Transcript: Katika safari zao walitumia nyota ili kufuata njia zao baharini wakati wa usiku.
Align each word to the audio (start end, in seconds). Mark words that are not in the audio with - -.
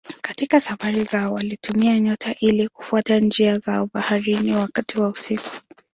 Katika 0.21 0.59
safari 0.59 1.03
zao 1.03 1.33
walitumia 1.33 1.99
nyota 1.99 2.35
ili 2.39 2.69
kufuata 2.69 3.19
njia 3.19 3.59
zao 3.59 3.89
baharini 3.93 4.55
wakati 4.55 4.99
wa 4.99 5.09
usiku. 5.09 5.49